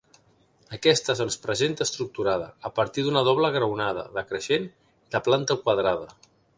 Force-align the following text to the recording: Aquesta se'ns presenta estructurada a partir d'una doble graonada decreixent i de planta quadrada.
Aquesta 0.77 1.15
se'ns 1.19 1.37
presenta 1.43 1.87
estructurada 1.89 2.49
a 2.71 2.73
partir 2.81 3.05
d'una 3.09 3.25
doble 3.31 3.53
graonada 3.59 4.09
decreixent 4.19 4.69
i 4.75 5.17
de 5.19 5.27
planta 5.31 5.63
quadrada. 5.67 6.15